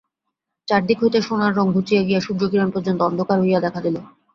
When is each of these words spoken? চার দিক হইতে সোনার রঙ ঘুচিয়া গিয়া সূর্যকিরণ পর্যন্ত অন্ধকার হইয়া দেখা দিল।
চার 0.67 0.81
দিক 0.87 0.97
হইতে 1.01 1.19
সোনার 1.21 1.51
রঙ 1.55 1.67
ঘুচিয়া 1.75 2.01
গিয়া 2.03 2.19
সূর্যকিরণ 2.21 2.69
পর্যন্ত 2.71 2.99
অন্ধকার 3.03 3.37
হইয়া 3.39 3.59
দেখা 3.61 3.79
দিল। 3.85 3.95